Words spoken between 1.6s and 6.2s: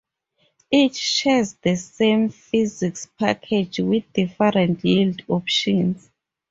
the same "physics package", with different yield options.